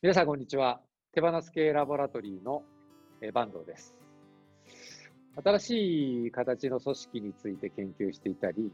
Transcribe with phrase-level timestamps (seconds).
[0.00, 0.80] 皆さん、こんにちは。
[1.12, 2.62] 手放す系ラボラトリーの
[3.20, 3.96] 坂東です。
[5.44, 8.70] 新しい形の組織について研究していたり、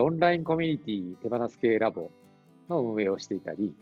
[0.00, 2.12] オンラインコミュニティ手放す系ラボ
[2.68, 3.74] の運営をしていたり、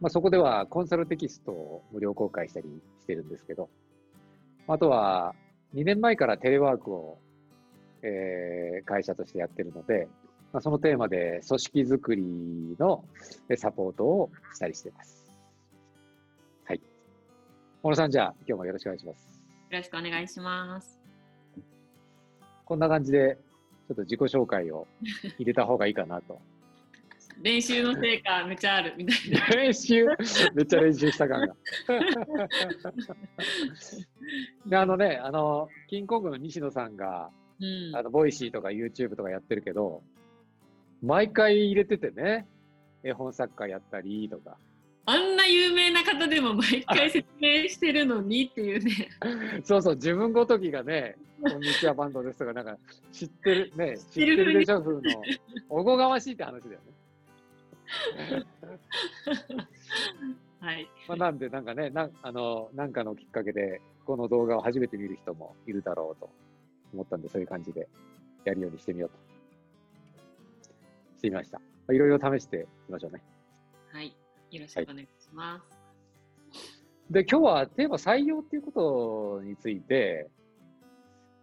[0.00, 2.68] まあ、そこではコンサルテキストを無料公開したり
[3.00, 3.70] してるんですけど、
[4.68, 5.34] あとは
[5.74, 7.18] 2年前からテレワークを、
[8.04, 10.06] え会社としてやってるので、
[10.52, 12.22] まあ、そのテーマで組織づくり
[12.78, 13.04] の
[13.48, 15.30] えサポートをしたりしています。
[16.64, 16.80] はい。
[17.82, 19.40] 小野さん、じゃあ今日もよろしくお願いします。
[19.70, 21.00] よろしくお願いします。
[22.66, 23.38] こんな感じで、
[23.88, 24.86] ちょっと自己紹介を
[25.38, 26.38] 入れた方がいいかなと。
[27.40, 29.46] 練習の成果めっちゃあるみたいな。
[29.56, 30.04] 練習、
[30.54, 31.56] めっちゃ練習した感が。
[34.66, 40.02] で、あのね、あの、キングコングの西野さんが、うんあの、 Voicy とか YouTube とかやってるけど、
[41.02, 42.46] 毎回入れててね、
[43.02, 44.56] 絵本作家やったりとか、
[45.04, 49.08] あんな有名な方でも毎回説明してるのにっていうね。
[49.64, 52.78] そうそう、自分ごときがね、こんにちはバンドですとか、なんか
[53.10, 55.00] 知ってる、ね、知ってるでしょ風の、
[55.68, 56.92] おこがましいって話だよね。
[60.60, 60.88] はい。
[61.08, 66.30] まあ、なんで、なんかね、なんあの、なんかのきっかけで、この動画を初めて見る人もいるだろうと
[66.92, 67.88] 思ったんで、そういう感じで
[68.44, 69.31] やるようにしてみようと。
[71.22, 71.58] してみました。
[71.58, 73.22] まあいろいろ試していきましょうね。
[73.92, 74.16] はい。
[74.50, 75.78] よろしくお願いします。
[77.10, 80.28] で、今日はテーマ採用っていうことについて、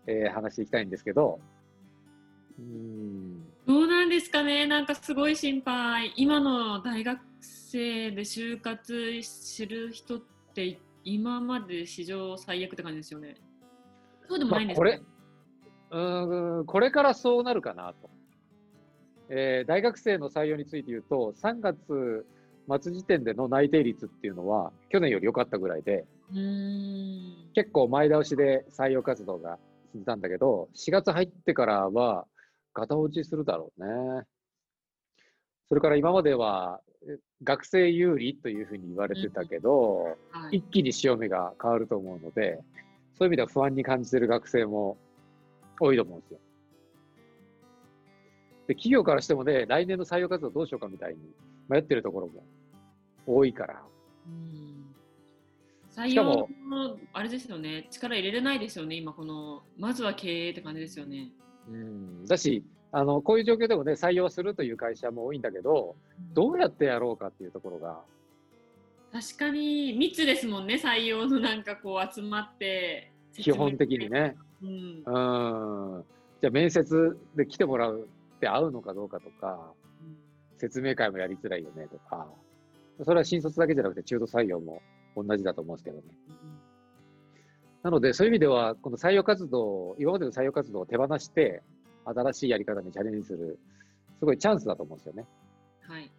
[0.06, 1.40] えー話していきたいんですけど、
[2.60, 4.68] うーん、どうなんですかね？
[4.68, 6.12] なんかすごい心配。
[6.18, 10.22] 今の大学生で就活する人っ
[10.54, 13.36] て今まで史上最悪って感じですよね。
[14.28, 15.02] そうでもまあ、ないんですか、これ、
[15.92, 18.10] うーん、これからそうなるかなと。
[19.30, 22.26] えー大学生の採用について言うと、3月
[22.82, 26.06] 末時点での内定率っていうのは、去年より良かったぐらいで。
[27.54, 29.58] 結構前倒しで採用活動が
[29.92, 32.26] 進んだんだけど、4月入ってからは、
[32.73, 33.84] ガタ落ちするだろう
[34.20, 34.23] ね。
[35.68, 42.60] それから今までは、え学生有利というふうに言われてたけど、はい一気に潮目が変わると思うので、
[43.18, 44.98] そういう意味では不安に感じている学生も
[45.80, 46.39] 多いと思うんですよ。
[48.70, 51.18] で、企業からしてもね、来年の採用活動どうしようかみたいに
[51.68, 52.44] 迷ってるところも
[53.26, 53.82] 多いから。
[54.28, 54.86] うん
[55.92, 61.30] 採用ものあれですよね力入れれないですよね今このまずは経営って感じですよね。
[61.68, 65.96] うん、だし、あの、こういう状況でもね、採用するという会社も多いんだけど、
[66.34, 68.00] どうやってやろうかっていうところが、
[69.12, 74.10] 確かに密ですもんね採用のなんかこう集まって基本的に。
[74.10, 74.38] ね。
[74.62, 76.04] うんうん。
[76.42, 78.08] じゃあ面接で来てもらう
[78.39, 79.73] って合うのかどうかとか、
[80.58, 82.26] 説明会もやりづらいよねとか、
[83.04, 84.82] それは新卒だけじゃなくて中途採用も
[85.16, 86.04] 同じだと思うんですけどね。
[87.83, 91.61] なので、そういう意味では、この採用活動、今までの採用活動を手放して、
[92.05, 93.60] 新しいやり方にチャレンジする、
[94.20, 95.26] すごいチャンスだと思うんですよね。
[95.82, 96.11] はい。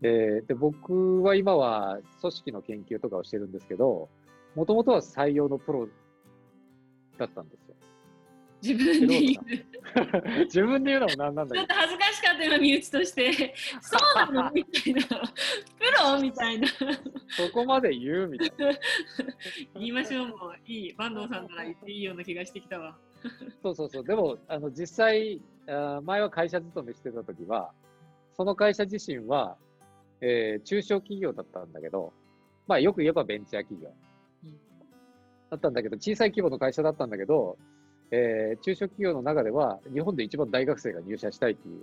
[0.00, 4.08] でで、僕は今は組織の研究とかをしてるんですけど、
[4.54, 5.88] もともとは採用のプロ
[7.18, 7.69] だったんですよ。
[8.62, 9.36] 自分で言う。
[10.44, 11.74] 自分で言うのもなんなんだちょっと。
[11.74, 13.96] 恥ずかしかった今身内として そ
[14.30, 14.50] うなの？
[14.52, 15.14] みたいなプ
[16.12, 16.20] ロ？
[16.20, 18.72] みたいなそこまで言うみたいな。
[19.74, 22.96] 言いましょうもういい坂東さんなら言っていいような気がしてきたわ。
[23.62, 24.04] そうそうそう。
[24.04, 27.70] でも、あの、実際、あー前は会社勤めしてた時は、
[28.34, 29.56] その会社自身は、
[30.22, 32.12] えー中小企業だったんだけど、
[32.66, 33.92] まあ、よく言えばベンチャー企業
[34.44, 34.52] うん。
[35.50, 37.58] だったんだけど、小さい規模の会社だったんだけど、
[38.12, 41.74] えー中小企業の中では、日本で一番大学生が入社したいっていう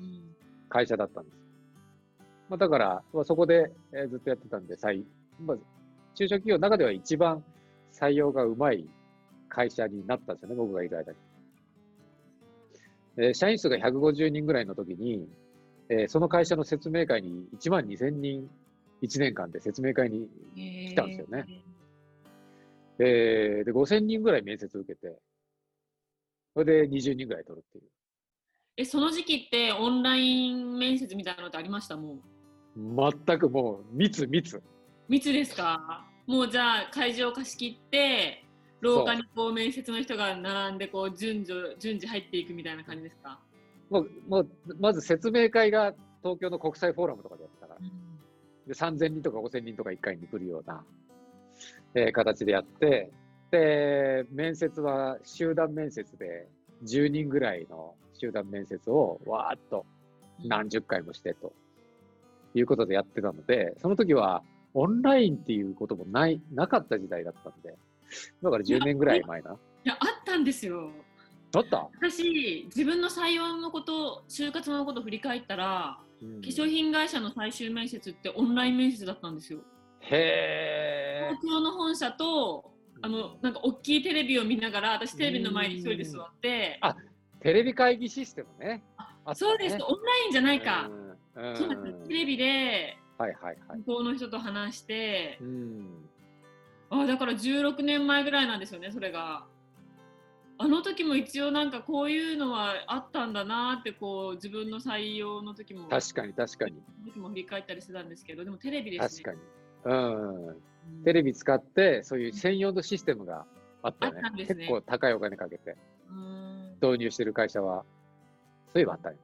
[0.00, 0.36] うん
[0.68, 1.36] 会社だったんです。
[2.48, 5.04] まあ、だから、まあ、そこで、えーずっとやってたんで、採
[5.40, 5.56] まあ、
[6.14, 7.42] 中小企業の中では一番
[7.92, 8.86] 採用がうまい
[9.48, 11.18] 会社になったんですよね、僕がいる間に。
[13.18, 15.28] えー社員数が150人ぐらいの時に、
[15.88, 18.48] えーその会社の説明会に1万2000人
[19.02, 21.46] 1年間で説明会に、来たんですよね。
[22.98, 25.18] えーで5000人ぐらい面接受けて、
[26.54, 27.84] それで20人ぐらい取るっていう。
[28.76, 31.96] えその時期ってオンライン面接みたいなのってありました？
[31.96, 32.20] もう。
[32.76, 34.62] 全くもう密密。
[35.08, 36.06] 密ですか？
[36.26, 38.44] もうじゃあ会場貸し切って
[38.80, 43.40] 廊下にこう面接の人が並んでこう順序順次入っていくみたいな感じですか、
[43.90, 44.48] もう、もう、
[44.80, 47.80] まず説明会が東京の国際フォーラムとかでやってたから、
[48.66, 50.84] で3000人とか5000人とか1回に来るような、
[51.94, 53.10] えー形でやって、
[53.52, 56.48] で、面接は集団面接で
[56.84, 59.86] 10人ぐらいの集団面接をわーっと
[60.44, 61.52] 何十回もしてと。
[62.54, 64.42] いうことでやってたので、その時は
[64.74, 67.74] オンラインっていうこともない、なかった時代だったんで、
[68.42, 69.52] だから10年ぐらい前な。
[69.52, 70.90] いや、あったんですよ。
[71.54, 79.58] あった、私、自分の採用のこと、就活のことを振り返ったら、うん化粧品会社の最終面接ってオンライン面接だったんですよ。
[80.00, 82.71] へ東京の本社と、
[83.02, 86.96] あの、なんか大きいテレビを見ながら、私テレビの前に一人で座って、あ
[87.40, 88.84] テレビ会議システムね。
[89.24, 89.84] あそうです、オンラ
[90.26, 90.88] インじゃないか。
[91.34, 93.78] そうテレビではいはいはい。
[93.78, 96.08] 向こうの人と話してう、ん。
[96.90, 99.46] あだから16年前ぐらいなんですよね、それが。
[100.58, 106.80] あの時も一応なんかこういうのはあったんだなってこう自分の採用の時も確かに確かに。
[107.04, 109.24] 時も振り返ったりしてたんですけどでもテレビですね。
[109.24, 109.94] 確かに。
[109.96, 110.62] うん。
[110.86, 111.04] うん。
[111.04, 113.46] テレビ使って、そういう専用のシステムが
[113.82, 114.22] あったよね。
[114.22, 114.44] ね。
[114.46, 115.76] 結構高いお金かけて。
[116.10, 116.76] うん。
[116.80, 117.84] 導入してる会社は、
[118.72, 119.20] そういえばあったよね。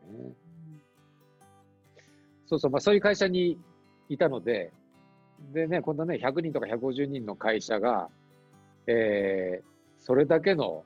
[2.46, 3.58] そうそう、まあそういう会社に
[4.08, 4.72] いたので、
[5.52, 8.08] でね、こんなね、100人とか150人の会社が、
[8.87, 9.69] えー
[10.00, 10.84] それだけの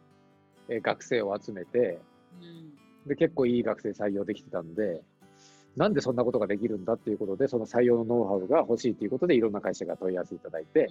[0.68, 2.00] えー学生を集めて、
[2.40, 3.08] うん。
[3.08, 5.02] で、結構いい学生採用できてたんで、
[5.76, 10.88] なんでそんなことができるんだっていうことで、その採用のノウハウが欲しいということで、いろんな会社が問い合わせいただいて、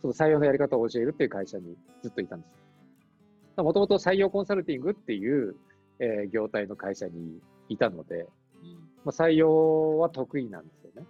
[0.00, 3.62] その採用のやり方を教えるっていう会社にずっといたんです。
[3.62, 5.56] もともと採用コンサルティングっていう、
[5.98, 8.28] えー業態の会社にいたので、
[8.62, 8.72] うん
[9.04, 11.06] まあ、採用は得意なんですよね。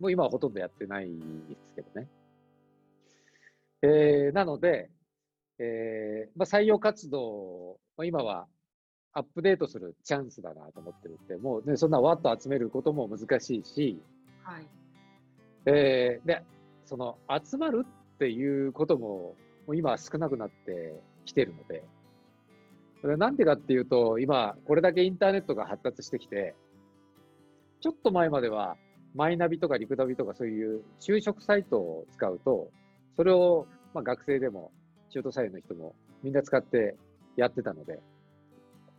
[0.00, 2.08] もう今はほとんどやってないですけどね。
[3.82, 4.90] えーなので、
[5.58, 8.46] えーまあ、採用活動を、まあ、今は
[9.16, 13.98] アップデートするチャンスだなと思ってるんで、もうね、そんなわっと集めることも難しいし、
[14.42, 14.66] はい。
[15.64, 16.42] えーで、
[16.84, 19.34] その集まるっていうことも、
[19.66, 26.54] もう今は少なくなってきてるので、なんでかっていうと、今、これだけインターネットが発達してきて、
[27.80, 28.76] ちょっと前までは、
[29.14, 32.68] マイナビとかリクダビとかそういう就職サイトを使うと、
[33.16, 34.72] それを、まあ、学生でも
[35.08, 36.96] 中途採用の人もみんな使って
[37.36, 37.98] やってたので、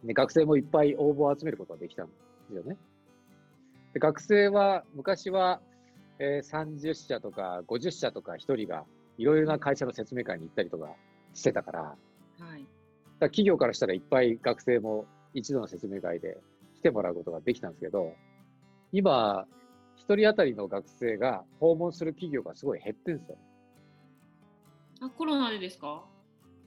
[0.04, 2.14] で学生もいっぱい応募を集めることができたんで
[2.50, 2.78] すよね。
[3.94, 5.62] で学生は昔は、
[6.20, 8.86] えー30社とか50社とか1人が
[9.18, 10.90] いろいろな会社の説明会に行ったりとか
[11.34, 11.96] してたから、は
[12.58, 12.68] い。
[13.20, 16.38] ら企業からしたらいっぱい学生も一度の説明会で
[16.76, 18.14] 来てもらうことができたんですけど、
[18.92, 19.48] 今、
[19.98, 23.38] 1人当たりの学生が訪問する企業がすごい減ってんですよ。
[25.02, 26.04] あコロナでですか、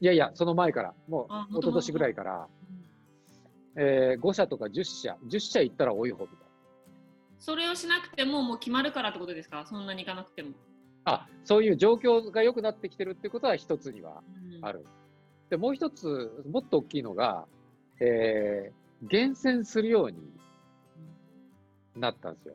[0.01, 2.49] いやいや、その前から、もあう一昨年ぐらいから、
[3.77, 6.41] えー5社とか10社、10社行ったら多い方みたいな。
[7.39, 9.65] それをしなくてももう決まるからってことですか？
[9.67, 10.51] そんなに行かなくても。
[11.05, 14.23] あ、そういう状況が良くなってきてるってことは一つには
[14.57, 14.85] うんある。
[15.49, 17.47] で、もう一つ、もっと大きいのが、
[18.01, 20.19] えー厳選するように
[21.97, 22.55] なったんですよ。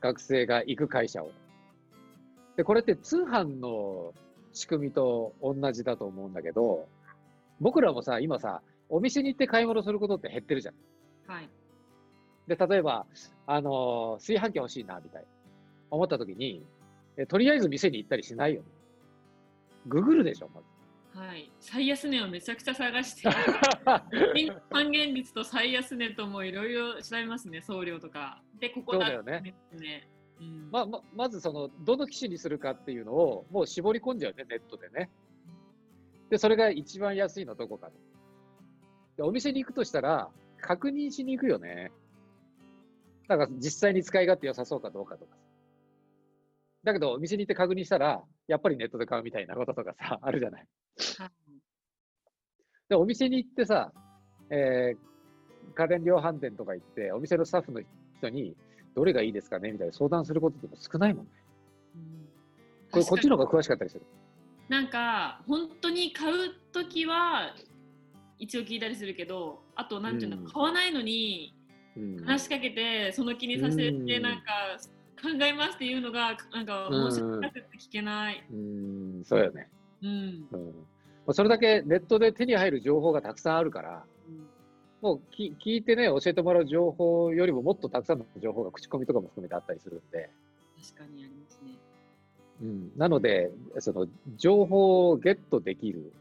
[0.00, 1.30] 学生が行く会社を。
[2.56, 4.12] で、これって通販の
[4.52, 6.88] 仕組みと同じだと思うんだけど、
[7.60, 10.74] 僕らもさ、今さ、お店に行って買い物することって減ってるじゃん。
[11.26, 11.48] はい
[12.46, 13.06] で、例えば、
[13.46, 15.28] あのー炊飯器欲しいな、みたいな。
[15.90, 16.62] 思った時に、
[17.16, 18.68] えとりあえず店に行ったりしないよね。
[19.86, 20.66] ググるでしょ、まず。
[21.18, 23.28] はい、最安値をめちゃくちゃ探して
[24.68, 30.08] 還元率と最安値ともいろいろ調べますね送料とかでここそうだよねね、
[30.40, 35.08] うんまあ、ままずその、どの機種にするかっていうのを、もう絞り込んじゃうね、ネットでね。
[36.30, 37.90] で、それが一番安いのはどこか
[39.20, 40.28] お店に行くとしたら、
[40.60, 41.92] 確認しに行くよね。
[43.28, 45.42] だから実際に使い勝手良さそうかどうかとかさ。
[46.84, 50.66] だけど、お店に行って確認したら、やっぱりネットで買うみたいなこととかさ、 あるじゃない。
[51.18, 51.30] はい
[52.86, 53.92] で、お店に行ってさ、
[54.50, 54.98] えー
[55.74, 57.80] 家電量販店とか行って、お店のスタッフの
[58.18, 58.54] 人に、
[58.94, 59.72] どれがいいですかね？
[59.72, 61.30] みたいな相談することっても少ないもんね。
[61.96, 62.28] うん
[62.92, 64.02] これこっちの方が詳しかったりする。
[64.02, 64.06] に
[64.68, 67.54] なんか本当に買う時は
[68.38, 70.44] 一応聞いたりするけどあとなんていうの、うん。
[70.44, 71.54] 買わないのに
[71.96, 72.24] うん。
[72.24, 74.22] 話しかけてその気にさせてうん。
[74.22, 74.42] なんか
[75.22, 77.12] 考えますっていうのがなんかうん。
[77.12, 79.68] 申し訳なくて聞けない、うーん、そうよね。
[80.02, 80.08] うん。
[80.08, 80.66] うん。
[81.26, 84.46] まあそれだけネットで手に入る情報がたくさんあるから、うん。
[85.00, 90.30] もうき聞いてね、教えてもらう情報よりももっとたくさんの情報が口コミとかも含めてあったりするんで、
[90.82, 91.78] 確かにありますね。
[92.62, 93.50] うん、なので、
[93.80, 96.12] その情報をゲットできる、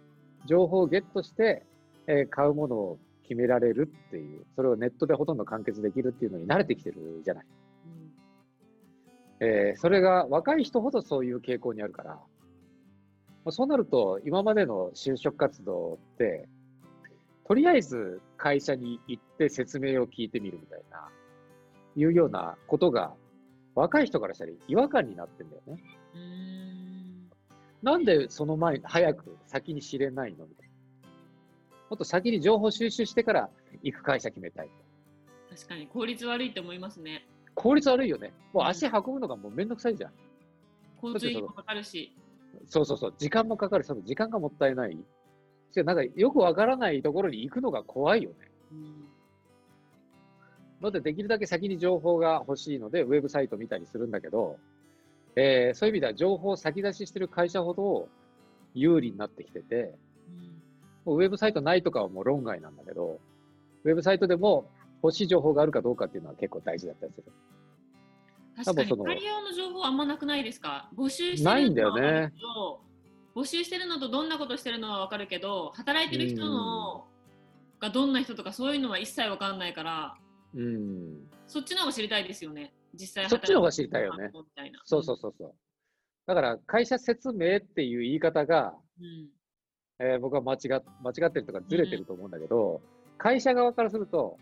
[0.45, 1.63] 情報をゲットして、
[2.07, 7.45] えー買うものを決められるっていう、それをネットでほとんど完結できるっていうのに慣れてきてるじゃない。
[7.85, 12.19] うんえーそれが若い人ほどそういう傾向にあるから、
[13.45, 16.47] まあ、そうなると、今までの就職活動って、
[17.45, 21.09] とりあえず会社に行って説明を聞いてみるみたいな、
[21.95, 23.13] いうようなことが、
[23.75, 25.83] 若い人からしたら違和感になってんだよね。
[26.19, 27.29] ん
[27.81, 30.72] なんでその前に早く先に知れないのみたいな。
[31.93, 33.49] もっと先に情報収集してから
[33.83, 34.69] 行く会社決めたい。
[35.51, 37.27] 確かに効率悪いと思いますね。
[37.53, 38.33] 効率悪いよね。
[38.51, 40.11] もう足運ぶのがもうめんどくさいじゃん。
[41.03, 42.11] 交通費もかかるし。
[42.65, 43.13] そうそうそう。
[43.19, 43.83] 時間もかかる。
[43.83, 44.97] その時間がもったいない。
[45.69, 48.35] しなんかよくわからないところに行くのが怖いよね。
[48.71, 48.95] うん
[50.81, 54.57] ので、できるだけ先に情報が欲しいので、ウェブサイト見たりするんだけど、
[55.35, 58.09] えーそういう意味では情報を先出ししてる会社ほど
[58.73, 59.95] 有利になってきてて、
[60.27, 60.62] うん
[61.05, 63.19] もうウェブサイトないとかはもう論外なんだけど、
[63.83, 64.69] ウェブサイトでも
[65.03, 67.23] 欲しい情報があるかどうかっていうのは結構大事だったりする。
[68.55, 70.89] 確かに多分その対応の情報あんまなくないですか？
[70.95, 72.81] 募集してるないんだよのは分かるねけど
[73.35, 77.05] 募集してるのとどんなことしてるのは分かるけど働いてる人の
[77.79, 80.15] がどんな人とかそういうのは一切分かんないから
[80.53, 81.27] うん。
[81.47, 84.29] そっちの方が知りたいですよね実際そっちの方が知りたいよね
[84.85, 85.53] そうそうそうそう。
[86.25, 89.27] だから、会社説明っていう言い方が、うん
[90.03, 92.81] えー僕は間違っ間違ってるとかずれてると思うんだけど、
[93.17, 94.37] 会社側からすると、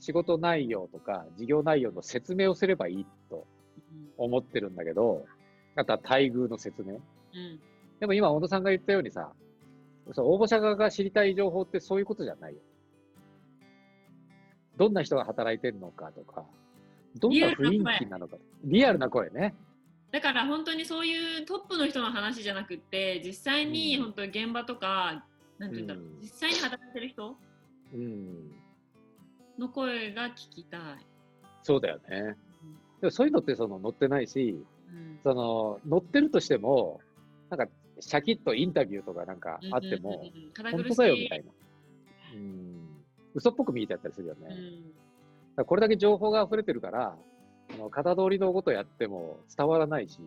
[0.00, 3.46] 仕事内容とか事業内容の説明をすればいいと
[3.92, 5.26] うん思ってるんだけど、
[5.76, 6.94] あとは待遇の説明。
[6.94, 7.00] うん
[8.00, 9.30] でも今、小野さんが言ったようにさ、
[10.12, 12.58] そう応募者側が知りたい情報ってそういうことじゃないよ。
[14.76, 16.44] どんな人が働いてるのかとか、
[17.16, 18.36] どんな雰囲気なのか。
[18.64, 19.54] リアルな声ね。
[20.14, 25.24] だから本当にそういうトップの人の話じゃなくって実際にうん本当に現場とか、
[25.58, 27.36] なんて言うんだ実際に働いてる人
[27.92, 28.52] うん。
[29.58, 30.80] の声が聞きたい。
[31.64, 32.36] そうだよね。
[33.00, 37.00] でもそういうのってその載ってないし、うんその載ってるとしても、
[37.50, 37.66] なんか
[37.98, 41.46] シャキッとインタビューとかなんかあっても、うんうんうんうん堅本当だよみたいな。
[42.34, 43.04] うん。
[43.34, 44.48] 嘘っぽく見えちゃったりするよね。
[45.66, 47.16] これだけ情報が溢れてるから、
[47.72, 50.18] あの型通りのことやっても伝わらないし、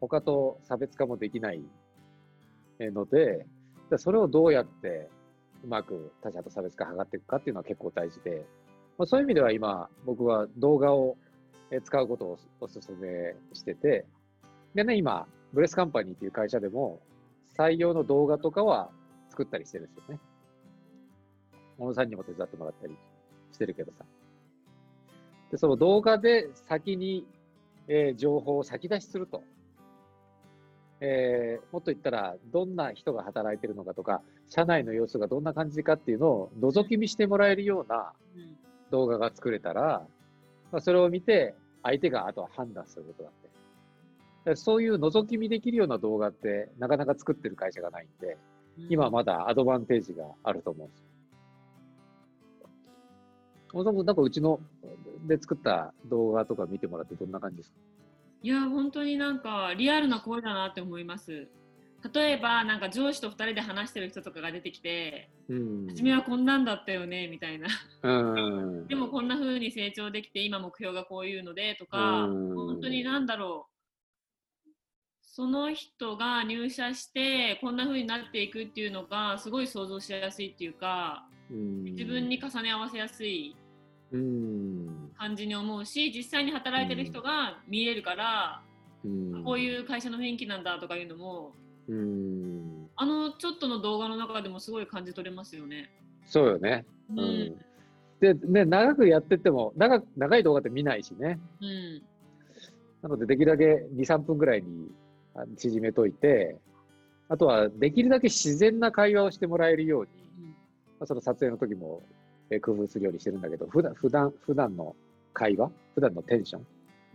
[0.00, 1.62] 他と差別化もできない
[2.80, 3.46] ので、
[3.96, 5.08] それをどうやって
[5.64, 8.44] うまく他者と差別化を図っていくかっていうのは結構大事で、
[8.98, 11.16] まあ、そういう意味では今、僕は動画を
[11.82, 14.04] 使うことをお勧めしてて、
[14.74, 17.00] でね、今、ブレスカンパニーっていう会社でも、
[17.56, 18.90] 採用の動画とかは
[19.30, 20.20] 作ったりしてるんですよね。
[21.78, 22.96] 小野さんにも手伝ってもらったり
[23.52, 24.04] してるけどさ。
[25.54, 27.24] で、その動画で先に、
[27.86, 29.44] えー情報を先出しすると。
[31.00, 38.56] えーもっと言ったら、どんな人が働いてるのかとか、社内の様子がどんな感じかっていうのを覗き見してもらえるようなうん
[38.90, 40.04] 動画が作れたら、
[40.72, 43.32] まあ、それを見て、相手があとは判断することだっ
[44.44, 44.56] て。
[44.56, 48.36] そういう覗き見できるような動画って、なかなか作ってる会社がないんで、
[48.88, 51.04] 今はまだアドバンテージがあると思うんですよ。
[53.74, 54.60] 小野さんもなんかうちの
[55.24, 57.76] で作った動画とか見てもらってどんな感じですか？
[58.42, 61.48] いや本当になんかリアルな声だなって思います。
[62.12, 65.86] 例えばなんか上司と2人で話してる人とかが出てきてうん。
[65.88, 67.68] 初めはこんなんだったよねみたいな
[68.02, 68.86] うん。
[68.86, 73.68] でもこんな風に成長できて今目標がこういうのでとかうん本当になんだろ
[74.66, 74.70] う
[75.22, 83.56] その人が入社してこんな風になっていくっていうのがすごい想像しやすいっていうかうん自分に重ね合わせやすい
[84.12, 85.03] うん。
[85.18, 88.62] 感じに思うし実際に働いてる人が見れるから、
[89.04, 89.44] うん。
[89.44, 91.52] こういう会社の雰囲気なんだとかいうのも
[91.88, 92.88] うん。
[92.96, 95.90] あのちょっとの動画の中でもすごい感じ取れますよね。
[96.26, 96.84] そうよね。
[97.10, 97.56] うんうん。
[98.20, 101.38] で、ね、長くやってっても、長く、長い動画って見ないしね。
[101.60, 102.02] うん
[103.02, 104.90] なので、できるだけ2、3分ぐらいに
[105.34, 106.56] あ縮めといて、
[107.28, 110.54] あとは、できるだけ自然な会話をしてもらえるように、うんま
[111.00, 112.02] あ、その撮影の時も、
[112.50, 114.96] えー工夫するようにしてるんだけど、普段、普段、普段の
[115.34, 115.70] 会話？
[115.94, 116.66] 普段のテンション？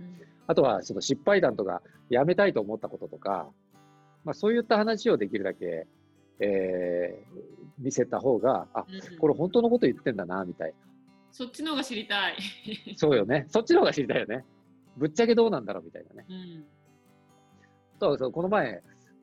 [0.01, 3.47] うんあとは、その失敗談とか、やめたいと思ったこととか、
[4.25, 5.85] まあ、そういった話をできるだけ、
[6.39, 10.73] えー見せた方が、あ、うんこれ本当のこと言ってんだな、みたい
[11.31, 12.35] そっちの方が知りたい。
[12.88, 12.97] な。
[12.97, 13.45] そうよね。
[13.47, 14.43] そっちの方が知りたいよね。
[14.97, 16.25] ぶっちゃけどうなんだろう、みたいなね。
[16.29, 16.65] うん
[17.99, 18.81] そうそう、この前、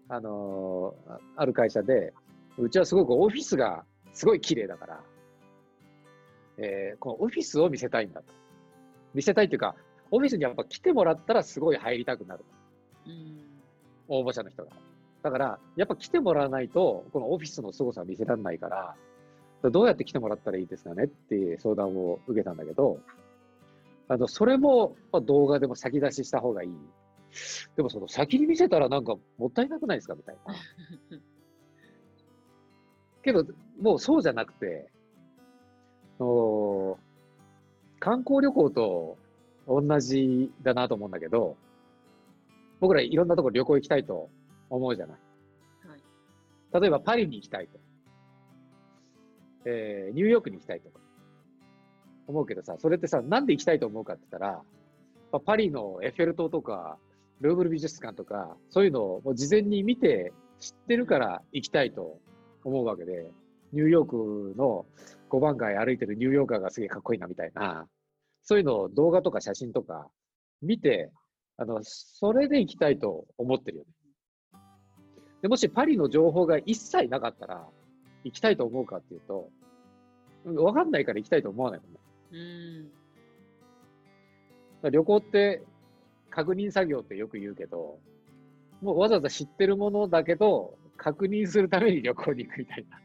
[0.09, 2.15] あのーあある会社で、
[2.57, 5.05] うちはすごくオフィスがすごい綺麗だから、
[6.59, 8.33] えーこのオフィスを見せたいんだと。
[9.17, 9.75] 見せたいっていうか、
[10.11, 12.45] オフィスにやっぱ来てもらったらすごい入りたくなる。
[13.07, 13.57] うん
[14.09, 14.71] 応募者の人が。
[15.23, 18.95] だから、やっぱ来てもらわないと、このオフィスの凄さは見せられないから、
[19.71, 23.01] どうやって来てもらったらいいですかねっていう相談を受けたんだけど、
[24.09, 26.71] あの、それもまあ動画でも先出しした方がいい。
[27.75, 30.55] でもその先に見せたらなんかもったいなくないですかみたいな。
[33.23, 33.45] けど、
[33.81, 34.89] もうそうじゃなくて、
[36.21, 36.99] あの
[37.99, 39.19] 観光旅行と
[39.67, 41.57] 同じだなと思うんだけど、
[42.81, 44.29] 僕らいろんなところ旅行行きたいと
[44.71, 45.17] 思うじゃない。
[45.89, 46.01] はい
[46.81, 47.79] 例えばパリに行きたいと。
[49.65, 51.01] えーニューヨークに行きたいとか。
[52.27, 54.63] 思うけどさ、それってさ、なんで行きたいと思うかって言ったら、
[55.33, 56.99] まあパリのエッフェル塔とか、
[57.41, 62.19] ルーブル美術館とか、そういうのをもう事前に見て知ってるから行きたいと
[62.65, 63.31] 思うわけで、
[63.73, 64.87] ニューヨークの
[65.31, 67.87] 5番街歩いてるニューヨーカーがすげえかっこいいなみたいな、
[68.43, 70.09] そういうのを動画とか写真とか
[70.63, 71.11] 見て、
[71.57, 73.91] あの、それで行きたいと思ってるよね。
[75.43, 77.67] でもしパリの情報が一切なかったら、
[78.25, 79.51] 行きたいと思うかっていうと、
[80.45, 81.99] うんわかんないから行きたいと思わないもんね。
[84.83, 84.93] うん。
[84.93, 85.63] 旅行って
[86.31, 87.99] 確認作業ってよく言うけど、
[88.81, 93.01] もうわざわざ知ってるものだけど、確認するために旅行に行くみたいな。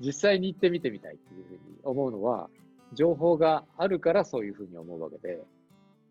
[0.00, 2.48] 実際に行ってみてみたいっていうふうに思うのは、
[2.92, 5.42] 情報があるからそういうふうに思うわけで、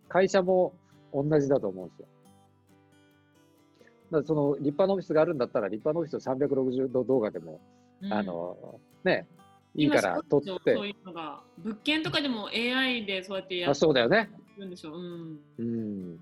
[0.10, 0.74] 会社も
[1.14, 2.08] 同じだと思うんですよ。
[4.12, 7.60] だその立派なオフィスがあるんだったら、立派なオフィスを360度動画でも、
[8.02, 9.28] うんあの、ね、
[9.74, 14.30] いいから撮ってそう、いうのが物件とかでも AI でそうやってやあ、ってそうだよね。
[14.58, 14.98] るんでしょう。
[14.98, 15.40] うん。
[15.58, 16.18] うん。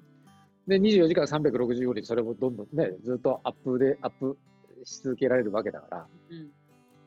[0.67, 4.37] で、24時間365日、それもどんどんね、ずっとアップで、アップ
[4.85, 6.51] し続けられるわけだから、うん。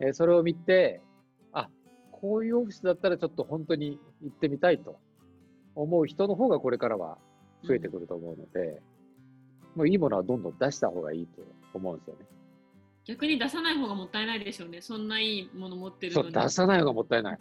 [0.00, 1.00] えーそれを見て、
[1.52, 1.68] あ、
[2.12, 4.98] こういうオフィスだったらちょっと本当に行ってみたいと
[5.74, 7.18] 思う人の方がこれからは
[7.64, 8.80] 増えてくると思うので、
[9.74, 11.42] もういいものはどんどん出した方がいいと
[11.74, 12.26] 思うんですよね。
[13.04, 14.80] 逆に出さない方がもったいないでしょうね。
[14.80, 16.34] そんないいもの持ってるそう、のに。
[16.34, 17.38] 出さない方がもったいない。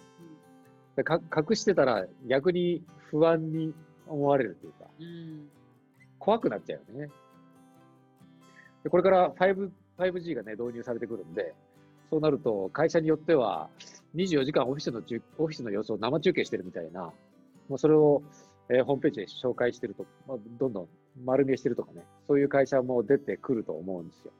[0.96, 3.74] でか隠してたら逆に不安に
[4.08, 5.50] 思われるというか、うん。
[6.20, 7.10] 怖くなっちゃうよね。
[8.84, 11.56] でこれから 5, 5G がね、導入されてくるんで、
[12.10, 13.70] そうなると会社によっては
[14.16, 15.02] 24時間オフィスの
[15.38, 17.12] オフィスの様子を生中継してるみたいな、
[17.68, 18.24] もうそれを、
[18.70, 20.88] えーホームページで紹介してると、まあ、どんどん
[21.24, 24.32] 丸見えしてるとかね、そういう会社も出てくると思うんですよ。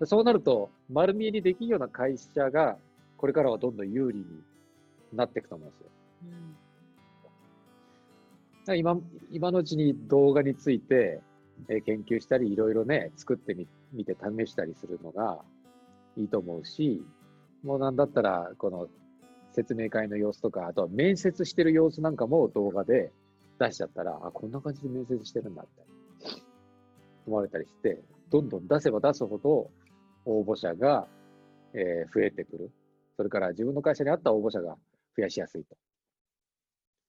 [0.00, 2.76] でそうなると、丸見えにできるような会社が、
[3.16, 4.24] これからはどんどん有利に
[5.12, 5.86] なっていくと思うんですよ。
[6.24, 6.56] うん
[8.76, 11.22] 今今のうちに動画について、
[11.68, 15.42] えー研究したり、いろいろね、作ってみ見て試したりするのが
[16.18, 17.02] いいと思うし、
[17.62, 18.88] もうなんだったら、この
[19.52, 23.12] 説明会の様子とか、あとは面接してる様子なんかも動画で
[23.58, 25.82] 出しちゃったら、あ、こんな感じで面接してるんだって
[27.26, 29.70] 思われたりして、どんどん出せば出すほど
[30.24, 31.06] 応募者が、
[31.74, 32.70] えー増えてくる。
[33.16, 34.76] それから自分の会社に合った応募者が
[35.16, 35.76] 増やしやすいと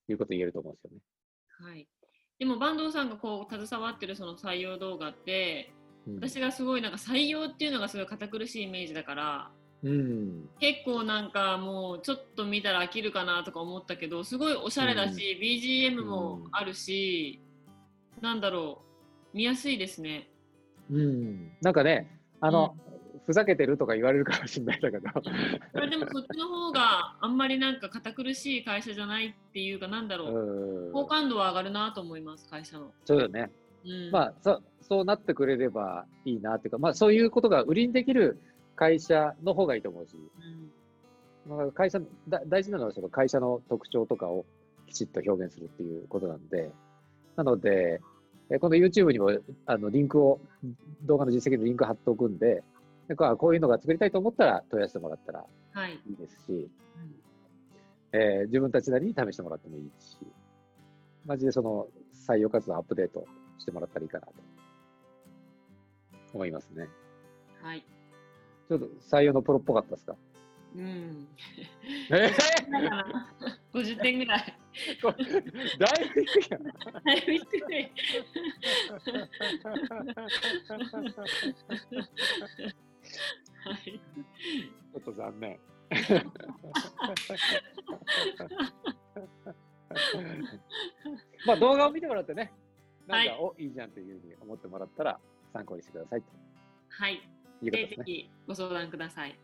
[0.08, 0.98] いうこと言えると思うんですよね。
[1.70, 1.88] はい。
[2.40, 5.74] でも坂東さんがこう携わってるその採用動画って、
[6.08, 9.52] うん私がすごいなんか採用っていうのがすごい堅苦しいイメージだから、
[9.84, 10.50] うん。
[10.60, 17.42] 結構なんかもうちょっと見たら飽きるかなとか思ったけどすごいおしゃれだし、BGM もあるし、
[18.22, 18.82] なんだろ
[19.34, 20.30] う見やすいですね。
[20.92, 21.52] うん。
[21.62, 22.10] なんかね、
[22.42, 22.76] あの、
[23.26, 25.22] ふざけてるとか言われるかもしれないんだけど、こ
[25.80, 30.94] れでもそっちの方があんまりなんか堅苦しい会社じゃないっていうかなんだろう、うん。
[30.94, 32.92] 好感度は上がるなと思います会社の。
[33.06, 33.52] そうよね。
[33.86, 38.40] うん、まあ、そそうなってくれればいいなっていうか、まあ、そういうことが売りにできる
[38.76, 40.16] 会社の方がいいと思うし、
[41.48, 41.58] うん。
[41.58, 44.46] まあ、会社だ大事なのはその会社の特徴とかを
[44.88, 46.72] きちっと表現するっていうことなんで、
[47.36, 48.02] なので、
[48.50, 49.32] えこの YouTube にも
[49.66, 50.40] あのリンクを、
[51.04, 52.64] 動画の実績のリンク貼っておくんで、
[53.08, 58.20] でこうこういうのが作りたいと思ったら問い合わせてもらったらはい、いいですし、うん。
[58.20, 60.18] えー自分たちなりに試してもらってもいいし、
[61.26, 61.88] マジでその
[62.28, 63.26] 採用活動アップデート
[63.60, 64.34] してもらったらいいかなと
[66.34, 66.88] 思いますね。
[67.62, 67.84] はい
[68.70, 70.16] ちょっと採用のプロっぽかったですか？
[70.76, 71.28] うん、
[72.12, 72.30] え？
[72.30, 73.06] だから
[73.74, 74.56] 50点ぐらい。
[75.02, 75.04] ー、
[75.80, 76.48] だいぶ低い？
[76.52, 76.64] やん。
[76.64, 76.72] は
[77.16, 77.80] いびっくりは
[83.86, 85.60] いちょっと残念。
[91.48, 92.52] まあ動画を見てもらってね、
[93.10, 95.20] なんか、はいおいいじゃんというふうに思ってもらったら
[95.52, 96.28] 参考にしてくださいと
[96.90, 97.24] はい、いうこ
[97.64, 98.06] とでぜですね。
[98.06, 99.38] ひご相談ください。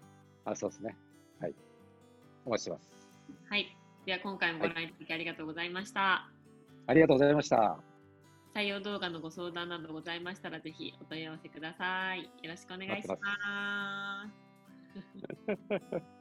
[0.46, 0.96] あ、そうですね。
[1.40, 1.54] はい。
[2.46, 2.94] お待ちしてます。
[3.50, 6.30] はい、では今回もご覧いただきありがとうございました。
[6.88, 7.78] ありがとうございました。
[8.54, 12.24] 採用動画のご相談などございましたらぜひお問い合わせください。
[12.24, 13.18] よろしくお願いしま
[16.00, 16.06] す。